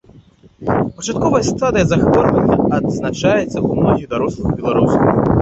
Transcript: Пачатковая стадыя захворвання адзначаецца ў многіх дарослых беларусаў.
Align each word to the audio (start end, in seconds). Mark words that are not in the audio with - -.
Пачатковая 0.95 1.41
стадыя 1.49 1.85
захворвання 1.91 2.55
адзначаецца 2.79 3.45
ў 3.61 3.67
многіх 3.85 4.05
дарослых 4.17 4.47
беларусаў. 4.61 5.03